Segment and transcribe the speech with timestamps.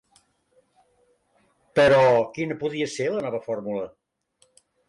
[1.79, 2.01] Però,
[2.39, 3.89] quina podia ser la nova fórmula?